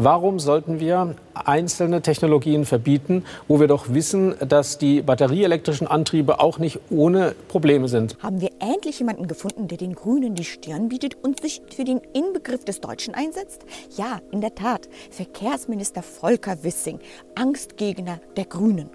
[0.00, 6.60] Warum sollten wir einzelne Technologien verbieten, wo wir doch wissen, dass die batterieelektrischen Antriebe auch
[6.60, 8.16] nicht ohne Probleme sind?
[8.22, 12.00] Haben wir endlich jemanden gefunden, der den Grünen die Stirn bietet und sich für den
[12.14, 13.64] Inbegriff des Deutschen einsetzt?
[13.96, 14.88] Ja, in der Tat.
[15.10, 17.00] Verkehrsminister Volker Wissing,
[17.34, 18.90] Angstgegner der Grünen.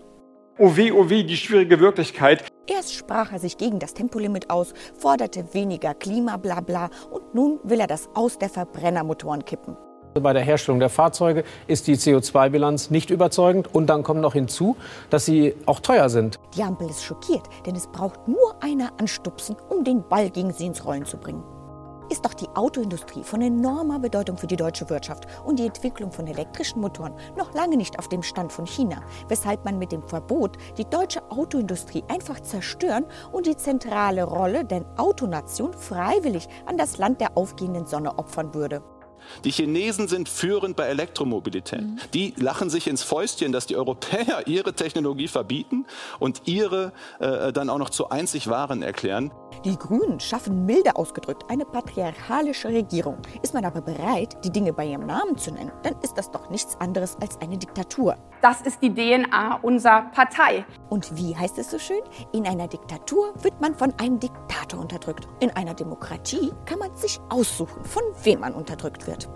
[0.58, 2.46] Oh weh, oh weh, die schwierige Wirklichkeit.
[2.66, 7.88] Erst sprach er sich gegen das Tempolimit aus, forderte weniger Klimablabla und nun will er
[7.88, 9.76] das Aus der Verbrennermotoren kippen.
[10.22, 13.74] Bei der Herstellung der Fahrzeuge ist die CO2-Bilanz nicht überzeugend.
[13.74, 14.78] Und dann kommt noch hinzu,
[15.10, 16.40] dass sie auch teuer sind.
[16.56, 20.68] Die Ampel ist schockiert, denn es braucht nur einer anstupsen, um den Ball gegen sie
[20.68, 21.44] ins Rollen zu bringen.
[22.10, 26.28] Ist doch die Autoindustrie von enormer Bedeutung für die deutsche Wirtschaft und die Entwicklung von
[26.28, 30.58] elektrischen Motoren noch lange nicht auf dem Stand von China, weshalb man mit dem Verbot
[30.78, 37.20] die deutsche Autoindustrie einfach zerstören und die zentrale Rolle der Autonation freiwillig an das Land
[37.20, 38.84] der aufgehenden Sonne opfern würde.
[39.44, 41.82] Die Chinesen sind führend bei Elektromobilität.
[41.82, 42.00] Mhm.
[42.14, 45.86] Die lachen sich ins Fäustchen, dass die Europäer ihre Technologie verbieten
[46.20, 49.32] und ihre äh, dann auch noch zu einzig wahren erklären.
[49.66, 53.20] Die Grünen schaffen milde ausgedrückt eine patriarchalische Regierung.
[53.44, 56.50] Ist man aber bereit, die Dinge bei ihrem Namen zu nennen, dann ist das doch
[56.50, 58.18] nichts anderes als eine Diktatur.
[58.42, 60.66] Das ist die DNA unserer Partei.
[60.90, 62.02] Und wie heißt es so schön?
[62.34, 65.30] In einer Diktatur wird man von einem Diktator unterdrückt.
[65.40, 69.30] In einer Demokratie kann man sich aussuchen, von wem man unterdrückt wird.